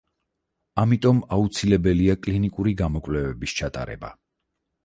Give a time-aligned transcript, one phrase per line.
[0.83, 4.15] ამიტომ, აუცილებელია კლინიკური გამოკვლევების ჩატარება.